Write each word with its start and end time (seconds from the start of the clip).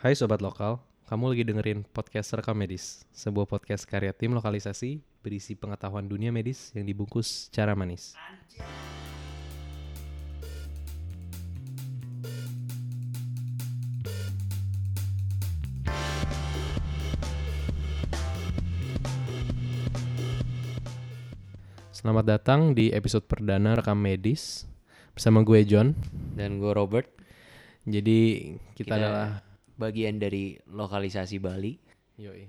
Hai 0.00 0.16
Sobat 0.16 0.40
Lokal, 0.40 0.80
kamu 1.08 1.24
lagi 1.36 1.44
dengerin 1.44 1.80
podcast 1.96 2.32
Rekam 2.32 2.56
Medis, 2.56 3.04
sebuah 3.12 3.44
podcast 3.44 3.84
karya 3.84 4.16
tim 4.16 4.32
lokalisasi 4.32 4.90
berisi 5.20 5.52
pengetahuan 5.52 6.08
dunia 6.08 6.32
medis 6.32 6.72
yang 6.72 6.88
dibungkus 6.88 7.28
secara 7.52 7.76
manis. 7.76 8.16
Selamat 21.90 22.24
datang 22.24 22.72
di 22.72 22.88
episode 22.94 23.26
perdana 23.28 23.76
Rekam 23.76 23.98
Medis 23.98 24.64
bersama 25.12 25.44
gue 25.44 25.60
John. 25.66 25.92
dan 26.38 26.56
gue 26.56 26.72
Robert 26.72 27.10
Jadi 27.84 28.54
kita, 28.72 28.96
Kita- 28.96 28.96
adalah 28.96 29.28
bagian 29.80 30.20
dari 30.20 30.60
lokalisasi 30.68 31.40
Bali 31.40 31.80
Yoi. 32.20 32.44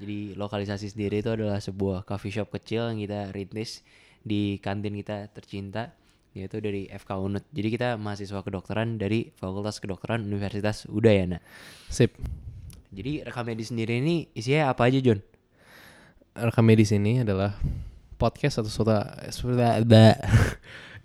jadi 0.00 0.32
lokalisasi 0.40 0.88
sendiri 0.88 1.20
itu 1.20 1.36
adalah 1.36 1.60
sebuah 1.60 2.08
coffee 2.08 2.32
shop 2.32 2.48
kecil 2.48 2.88
yang 2.88 3.04
kita 3.04 3.28
rintis 3.36 3.84
di 4.24 4.56
kantin 4.64 4.96
kita 4.96 5.28
tercinta 5.36 5.92
yaitu 6.32 6.64
dari 6.64 6.88
FK 6.88 7.10
Unut 7.20 7.44
jadi 7.52 7.68
kita 7.68 7.88
mahasiswa 8.00 8.40
kedokteran 8.40 8.96
dari 8.96 9.28
Fakultas 9.36 9.84
Kedokteran 9.84 10.24
Universitas 10.24 10.88
Udayana 10.88 11.44
Sip. 11.92 12.16
jadi 12.88 13.28
rekam 13.28 13.44
medis 13.44 13.68
sendiri 13.68 14.00
ini 14.00 14.32
isinya 14.32 14.72
apa 14.72 14.88
aja 14.88 14.96
John? 15.04 15.20
rekam 16.32 16.64
medis 16.64 16.88
ini 16.96 17.20
adalah 17.20 17.52
podcast 18.16 18.62
atau 18.64 18.70
suatu 18.72 18.94
dia 19.84 20.14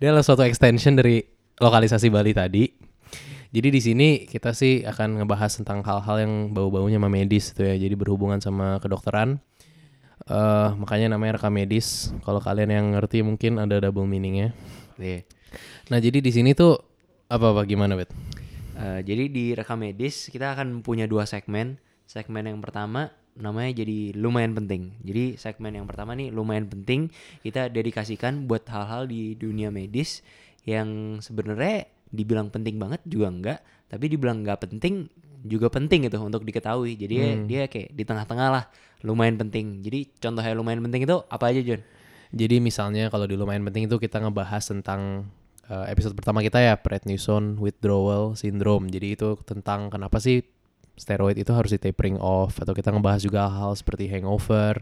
adalah 0.00 0.24
suatu 0.24 0.46
extension 0.46 0.94
dari 0.94 1.18
lokalisasi 1.58 2.06
Bali 2.08 2.30
tadi. 2.30 2.64
Jadi 3.48 3.68
di 3.72 3.80
sini 3.80 4.08
kita 4.28 4.52
sih 4.52 4.84
akan 4.84 5.24
ngebahas 5.24 5.56
tentang 5.56 5.80
hal-hal 5.80 6.16
yang 6.20 6.34
bau-baunya 6.52 7.00
sama 7.00 7.08
medis 7.08 7.56
gitu 7.56 7.64
ya. 7.64 7.76
Jadi 7.80 7.94
berhubungan 7.96 8.40
sama 8.40 8.76
kedokteran. 8.80 9.40
eh 10.28 10.70
makanya 10.76 11.16
namanya 11.16 11.40
rekam 11.40 11.54
medis. 11.56 12.12
Kalau 12.20 12.42
kalian 12.42 12.68
yang 12.68 12.86
ngerti 12.92 13.24
mungkin 13.24 13.56
ada 13.56 13.80
double 13.80 14.04
meaningnya. 14.04 14.52
Iya. 15.00 15.24
Nah 15.88 15.98
jadi 16.04 16.20
di 16.20 16.28
sini 16.28 16.52
tuh 16.52 16.76
apa 17.32 17.56
apa 17.56 17.64
gimana 17.64 17.96
bet? 17.96 18.12
Eh, 18.76 19.00
jadi 19.02 19.24
di 19.32 19.44
rekam 19.56 19.80
medis 19.80 20.28
kita 20.28 20.52
akan 20.52 20.84
punya 20.84 21.08
dua 21.08 21.24
segmen. 21.24 21.80
Segmen 22.04 22.44
yang 22.44 22.60
pertama 22.60 23.08
namanya 23.38 23.80
jadi 23.80 24.12
lumayan 24.12 24.52
penting. 24.52 24.94
Jadi 25.00 25.40
segmen 25.40 25.72
yang 25.72 25.86
pertama 25.88 26.12
nih 26.12 26.28
lumayan 26.28 26.66
penting 26.68 27.08
kita 27.40 27.72
dedikasikan 27.72 28.44
buat 28.44 28.66
hal-hal 28.68 29.08
di 29.08 29.32
dunia 29.38 29.72
medis 29.72 30.20
yang 30.68 31.18
sebenarnya 31.24 31.88
dibilang 32.08 32.48
penting 32.48 32.76
banget 32.80 33.00
juga 33.04 33.26
enggak, 33.28 33.58
tapi 33.88 34.04
dibilang 34.08 34.44
nggak 34.44 34.68
penting 34.68 35.08
juga 35.46 35.70
penting 35.70 36.10
gitu 36.10 36.18
untuk 36.18 36.42
diketahui. 36.42 36.98
Jadi 36.98 37.16
Hmm. 37.16 37.46
dia 37.46 37.70
kayak 37.70 37.94
di 37.94 38.02
tengah-tengah 38.02 38.48
lah 38.50 38.64
lumayan 39.06 39.38
penting. 39.38 39.84
Jadi 39.86 40.10
contohnya 40.18 40.52
lumayan 40.58 40.82
penting 40.82 41.06
itu 41.06 41.16
apa 41.30 41.54
aja 41.54 41.62
John? 41.62 41.82
Jadi 42.34 42.60
misalnya 42.60 43.08
kalau 43.08 43.24
di 43.24 43.38
lumayan 43.38 43.64
penting 43.64 43.88
itu 43.88 43.96
kita 43.96 44.20
ngebahas 44.20 44.60
tentang 44.66 45.30
eh, 45.68 45.92
episode 45.92 46.16
pertama 46.16 46.40
kita 46.40 46.58
ya 46.64 46.74
prednisone 46.80 47.60
withdrawal 47.60 48.32
syndrome. 48.34 48.88
Jadi 48.88 49.14
itu 49.20 49.36
tentang 49.44 49.92
kenapa 49.92 50.16
sih 50.16 50.40
steroid 50.98 51.38
itu 51.38 51.52
harus 51.54 51.70
di 51.70 51.78
tapering 51.78 52.18
off 52.18 52.58
atau 52.58 52.74
kita 52.74 52.90
ngebahas 52.90 53.22
juga 53.22 53.46
hal 53.46 53.76
seperti 53.78 54.10
hangover. 54.10 54.80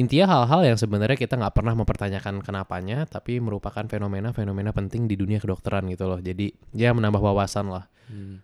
Intinya 0.00 0.32
hal-hal 0.32 0.72
yang 0.72 0.78
sebenarnya 0.80 1.12
kita 1.20 1.36
nggak 1.36 1.52
pernah 1.60 1.76
mempertanyakan 1.76 2.40
kenapanya, 2.40 3.04
tapi 3.04 3.36
merupakan 3.36 3.84
fenomena-fenomena 3.84 4.72
penting 4.72 5.04
di 5.04 5.12
dunia 5.12 5.36
kedokteran 5.36 5.84
gitu 5.92 6.08
loh. 6.08 6.16
Jadi 6.24 6.56
ya 6.72 6.96
menambah 6.96 7.20
wawasan 7.20 7.68
lah. 7.68 7.84
Hmm, 8.08 8.40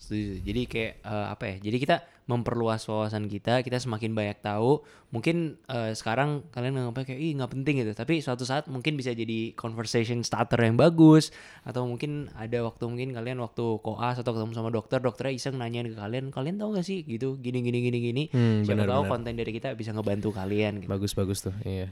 setuju. 0.00 0.40
Jadi 0.40 0.62
kayak 0.64 0.92
eh, 1.00 1.26
apa 1.28 1.44
ya? 1.44 1.56
Jadi 1.60 1.76
kita 1.76 1.96
memperluas 2.24 2.86
wawasan 2.86 3.26
kita, 3.26 3.58
kita 3.60 3.76
semakin 3.76 4.14
banyak 4.14 4.38
tahu. 4.38 4.80
Mungkin 5.10 5.58
eh, 5.66 5.92
sekarang 5.92 6.46
kalian 6.48 6.72
nganggapnya 6.72 7.04
kayak 7.04 7.20
ih 7.20 7.32
nggak 7.36 7.50
penting 7.52 7.74
gitu, 7.78 7.92
tapi 7.92 8.18
suatu 8.18 8.42
saat 8.42 8.64
mungkin 8.66 8.94
bisa 8.94 9.10
jadi 9.10 9.52
conversation 9.52 10.22
starter 10.22 10.56
yang 10.56 10.74
bagus 10.74 11.34
atau 11.62 11.84
mungkin 11.84 12.30
ada 12.32 12.62
waktu 12.62 12.86
mungkin 12.86 13.10
kalian 13.12 13.38
waktu 13.38 13.60
koas 13.82 14.16
atau 14.16 14.32
ketemu 14.32 14.52
sama 14.54 14.70
dokter, 14.70 14.98
dokternya 14.98 15.34
iseng 15.34 15.58
nanyain 15.58 15.84
ke 15.84 15.98
kalian, 15.98 16.30
kalian 16.30 16.56
tahu 16.56 16.78
gak 16.78 16.86
sih 16.86 17.02
gitu 17.02 17.36
gini 17.36 17.60
gini 17.60 17.78
gini 17.82 17.98
gini. 18.00 18.22
Hmm, 18.30 18.62
Siapa 18.62 18.86
tahu 18.86 19.02
konten 19.04 19.34
dari 19.34 19.50
kita 19.50 19.74
bisa 19.74 19.90
ngebantu 19.90 20.30
kalian 20.30 20.80
gitu. 20.80 20.88
Bagus-bagus 20.88 21.44
tuh, 21.44 21.54
iya. 21.62 21.90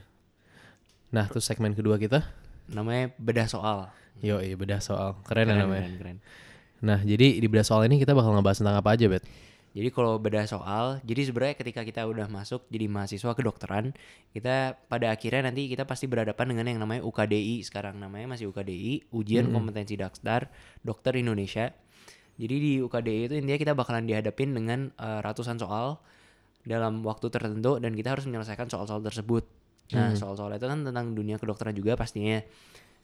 Nah, 1.11 1.27
terus 1.27 1.43
segmen 1.43 1.73
kedua 1.73 1.95
kita, 1.95 2.21
Namanya 2.69 3.11
bedah 3.17 3.49
soal. 3.49 3.89
yo 4.19 4.37
iya 4.39 4.53
bedah 4.53 4.77
soal. 4.77 5.17
Keren, 5.25 5.47
ya 5.47 5.53
Keren, 5.53 5.59
namanya. 5.59 5.83
keren, 5.89 5.97
keren. 5.99 6.17
Nah, 6.79 6.99
jadi 7.03 7.39
di 7.39 7.47
bedah 7.47 7.67
soal 7.67 7.87
ini 7.87 7.99
kita 7.99 8.15
bakal 8.15 8.35
ngebahas 8.35 8.57
tentang 8.63 8.77
apa 8.79 8.95
aja, 8.95 9.05
Bet? 9.11 9.23
Jadi 9.69 9.89
kalau 9.93 10.17
beda 10.17 10.49
soal, 10.49 10.97
jadi 11.05 11.29
sebenarnya 11.29 11.55
ketika 11.61 11.85
kita 11.85 12.01
udah 12.09 12.25
masuk 12.25 12.65
jadi 12.73 12.89
mahasiswa 12.89 13.37
kedokteran, 13.37 13.93
kita 14.33 14.81
pada 14.89 15.13
akhirnya 15.13 15.45
nanti 15.45 15.69
kita 15.69 15.85
pasti 15.85 16.09
berhadapan 16.09 16.57
dengan 16.57 16.65
yang 16.73 16.79
namanya 16.81 17.05
UKDI 17.05 17.61
sekarang 17.61 18.01
namanya 18.01 18.33
masih 18.33 18.49
UKDI, 18.49 19.13
Ujian 19.13 19.53
Kompetensi 19.53 19.93
Daktar 19.93 20.49
Dokter 20.81 21.13
Indonesia. 21.21 21.69
Jadi 22.41 22.55
di 22.57 22.71
UKDI 22.81 23.29
itu 23.29 23.35
intinya 23.37 23.59
kita 23.61 23.73
bakalan 23.77 24.09
dihadapin 24.09 24.57
dengan 24.57 24.89
eh, 24.97 25.19
ratusan 25.21 25.61
soal 25.61 26.01
dalam 26.65 27.05
waktu 27.05 27.29
tertentu 27.29 27.77
dan 27.77 27.93
kita 27.93 28.17
harus 28.17 28.25
menyelesaikan 28.25 28.73
soal-soal 28.73 29.05
tersebut. 29.05 29.45
Nah, 29.89 30.13
soal-soal 30.13 30.53
itu 30.53 30.65
kan 30.69 30.85
tentang 30.85 31.17
dunia 31.17 31.37
kedokteran 31.41 31.73
juga 31.73 31.97
pastinya. 31.97 32.41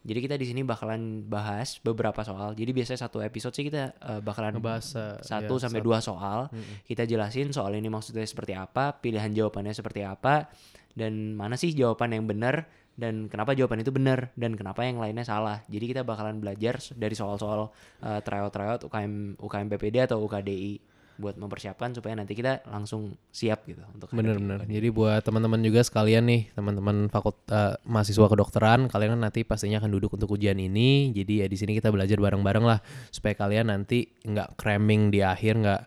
Jadi 0.05 0.19
kita 0.21 0.35
di 0.37 0.45
sini 0.45 0.61
bakalan 0.61 1.25
bahas 1.25 1.81
beberapa 1.81 2.21
soal. 2.21 2.53
Jadi 2.53 2.71
biasanya 2.77 3.09
satu 3.09 3.25
episode 3.25 3.57
sih 3.57 3.65
kita 3.65 3.97
eh, 3.97 4.21
bakalan 4.21 4.61
Ngebahas 4.61 4.87
eh, 4.93 5.17
satu 5.25 5.57
ya, 5.57 5.61
sampai 5.65 5.81
satu. 5.81 5.87
dua 5.89 5.99
soal 5.99 6.39
kita 6.85 7.09
jelasin 7.09 7.49
soal 7.49 7.73
ini 7.73 7.89
maksudnya 7.89 8.23
seperti 8.23 8.53
apa 8.53 9.01
pilihan 9.01 9.33
jawabannya 9.33 9.73
seperti 9.73 10.05
apa 10.05 10.47
dan 10.95 11.35
mana 11.35 11.59
sih 11.59 11.73
jawaban 11.75 12.15
yang 12.15 12.29
benar 12.29 12.69
dan 12.95 13.27
kenapa 13.27 13.51
jawaban 13.51 13.83
itu 13.83 13.91
benar 13.91 14.31
dan 14.39 14.55
kenapa 14.55 14.87
yang 14.87 14.95
lainnya 14.95 15.27
salah 15.27 15.59
jadi 15.67 15.85
kita 15.91 16.01
bakalan 16.07 16.39
belajar 16.39 16.79
dari 16.95 17.11
soal-soal 17.11 17.75
uh, 17.99 18.19
tryout-tryout 18.23 18.87
UKM 18.87 19.35
UKM 19.35 19.67
PPD 19.75 20.07
atau 20.07 20.23
UKDI 20.23 20.94
buat 21.15 21.39
mempersiapkan 21.39 21.95
supaya 21.95 22.13
nanti 22.15 22.35
kita 22.35 22.65
langsung 22.67 23.15
siap 23.31 23.63
gitu 23.65 23.81
untuk. 23.91 24.11
UKDI. 24.11 24.67
Jadi 24.67 24.87
buat 24.91 25.21
teman-teman 25.23 25.59
juga 25.63 25.81
sekalian 25.81 26.27
nih, 26.27 26.41
teman-teman 26.51 27.07
fakultas 27.07 27.79
mahasiswa 27.87 28.27
kedokteran, 28.27 28.91
kalian 28.91 29.15
kan 29.19 29.21
nanti 29.31 29.47
pastinya 29.47 29.79
akan 29.79 29.91
duduk 29.95 30.15
untuk 30.15 30.35
ujian 30.35 30.59
ini. 30.59 31.15
Jadi 31.15 31.43
ya 31.43 31.47
di 31.47 31.57
sini 31.57 31.75
kita 31.77 31.89
belajar 31.89 32.19
bareng-bareng 32.19 32.65
lah 32.67 32.79
supaya 33.09 33.33
kalian 33.35 33.71
nanti 33.71 34.11
nggak 34.27 34.59
cramming 34.59 35.09
di 35.09 35.23
akhir, 35.23 35.53
nggak 35.55 35.81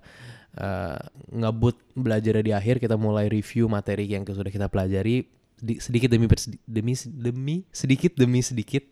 eh, 0.56 0.98
ngebut 1.36 1.76
belajar 1.92 2.40
di 2.40 2.52
akhir. 2.56 2.80
Kita 2.80 2.96
mulai 2.96 3.28
review 3.28 3.68
materi 3.68 4.08
yang 4.08 4.24
sudah 4.24 4.48
kita 4.48 4.72
pelajari 4.72 5.38
di- 5.58 5.82
sedikit 5.82 6.08
demi 6.08 6.26
demi 6.64 6.94
demi 7.18 7.56
sedikit 7.74 8.12
demi 8.14 8.40
sedikit 8.40 8.84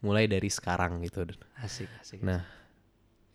mulai 0.00 0.24
dari 0.26 0.48
sekarang 0.48 1.04
gitu. 1.04 1.28
asik 1.60 1.88
asik 2.00 2.20
Nah, 2.24 2.44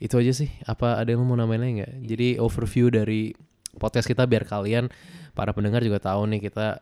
itu 0.02 0.18
aja 0.18 0.34
sih. 0.34 0.50
Apa 0.66 0.98
ada 0.98 1.14
yang 1.14 1.22
mau 1.22 1.38
nambahin 1.38 1.62
lagi 1.62 1.74
nggak? 1.78 1.94
Jadi 2.10 2.28
overview 2.42 2.90
dari 2.90 3.38
podcast 3.78 4.10
kita 4.10 4.26
biar 4.26 4.50
kalian 4.50 4.90
para 5.38 5.54
pendengar 5.54 5.86
juga 5.86 6.02
tahu 6.02 6.26
nih 6.26 6.50
kita 6.50 6.82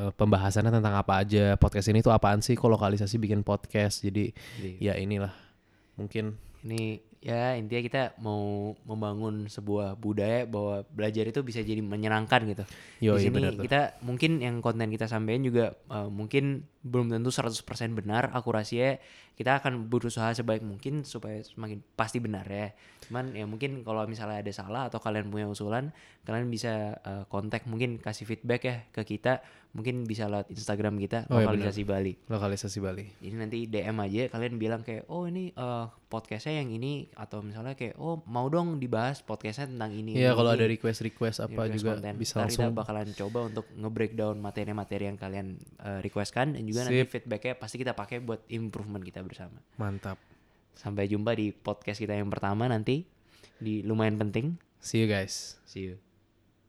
eh, 0.00 0.12
pembahasannya 0.16 0.72
tentang 0.72 0.96
apa 0.96 1.20
aja. 1.20 1.60
Podcast 1.60 1.92
ini 1.92 2.00
tuh 2.00 2.16
apaan 2.16 2.40
sih? 2.40 2.56
Kok 2.56 2.72
lokalisasi 2.72 3.20
bikin 3.20 3.44
podcast? 3.44 4.00
Jadi 4.00 4.32
Jadi, 4.32 4.80
ya 4.80 4.96
inilah 4.96 5.30
mungkin 6.00 6.40
ini 6.64 7.04
ya 7.18 7.58
intinya 7.58 7.82
kita 7.82 8.02
mau 8.18 8.72
membangun 8.86 9.46
sebuah 9.46 9.94
budaya 9.94 10.46
bahwa 10.46 10.86
belajar 10.88 11.26
itu 11.26 11.42
bisa 11.42 11.60
jadi 11.60 11.82
menyenangkan 11.82 12.46
gitu. 12.46 12.64
Yo, 13.02 13.18
di 13.18 13.26
iya 13.26 13.30
sini 13.30 13.38
tuh. 13.52 13.64
kita 13.66 13.80
mungkin 14.00 14.38
yang 14.38 14.62
konten 14.62 14.86
kita 14.86 15.10
sampaikan 15.10 15.42
juga 15.42 15.64
eh, 15.74 16.08
mungkin 16.08 16.62
belum 16.78 17.10
tentu 17.10 17.28
100% 17.28 17.58
benar 17.92 18.30
akurasinya 18.32 18.96
kita 19.34 19.58
akan 19.58 19.86
berusaha 19.86 20.30
sebaik 20.30 20.62
mungkin 20.62 21.02
supaya 21.02 21.42
semakin 21.42 21.82
pasti 21.94 22.18
benar 22.18 22.46
ya 22.46 22.70
cuman 23.06 23.34
ya 23.34 23.44
mungkin 23.44 23.82
kalau 23.82 24.06
misalnya 24.06 24.40
ada 24.40 24.50
salah 24.50 24.86
atau 24.86 24.98
kalian 24.98 25.26
punya 25.28 25.46
usulan 25.46 25.90
kalian 26.22 26.46
bisa 26.48 26.96
eh, 26.98 27.24
kontak 27.26 27.66
mungkin 27.66 27.98
kasih 27.98 28.24
feedback 28.24 28.62
ya 28.62 28.76
ke 28.90 29.02
kita 29.04 29.42
mungkin 29.74 30.06
bisa 30.06 30.30
lewat 30.30 30.48
Instagram 30.48 30.96
kita 30.96 31.26
Oh, 31.28 31.38
iya, 31.38 31.50
lokalisasi 31.50 31.82
Bali 31.82 32.14
lokalisasi 32.24 32.78
Bali. 32.78 33.04
jadi 33.20 33.34
nanti 33.36 33.58
DM 33.66 33.98
aja 33.98 34.22
kalian 34.28 34.54
bilang 34.56 34.80
kayak 34.80 35.04
oh 35.10 35.26
ini 35.26 35.50
eh, 35.50 35.86
podcastnya 36.06 36.62
yang 36.62 36.70
ini 36.72 37.07
atau 37.14 37.40
misalnya 37.40 37.72
kayak 37.72 37.96
oh 37.96 38.20
mau 38.24 38.46
dong 38.46 38.76
dibahas 38.76 39.20
podcastnya 39.20 39.68
tentang 39.68 39.92
ini 39.92 40.12
Iya 40.12 40.32
kalau 40.32 40.52
ini." 40.52 40.58
ada 40.58 40.66
request-request 40.66 41.38
apa 41.40 41.52
request 41.64 41.74
juga 41.76 41.90
konten. 41.96 42.14
bisa 42.16 42.34
Ntar 42.34 42.46
kita 42.46 42.60
langsung. 42.60 42.74
bakalan 42.74 43.08
coba 43.12 43.38
untuk 43.46 43.66
nge-breakdown 43.72 44.36
materi-materi 44.36 45.04
yang 45.06 45.16
kalian 45.16 45.46
uh, 45.78 45.98
requestkan 45.98 46.52
dan 46.52 46.62
juga 46.64 46.84
nanti 46.84 46.98
Sip. 46.98 47.08
feedbacknya 47.10 47.54
pasti 47.54 47.76
kita 47.76 47.92
pakai 47.92 48.18
buat 48.18 48.42
improvement 48.48 49.00
kita 49.00 49.20
bersama. 49.20 49.60
Mantap. 49.76 50.18
Sampai 50.72 51.06
jumpa 51.06 51.32
di 51.32 51.50
podcast 51.50 51.98
kita 51.98 52.12
yang 52.12 52.28
pertama 52.28 52.66
nanti 52.66 53.02
di 53.56 53.82
lumayan 53.82 54.16
penting. 54.16 54.54
See 54.78 54.98
you 54.98 55.06
guys. 55.06 55.58
See 55.64 55.86
you. 55.86 56.07